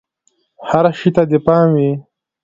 هر 0.69 0.85
شي 0.99 1.09
ته 1.15 1.23
دې 1.29 1.39
پام 1.45 1.67
وي! 1.75 1.91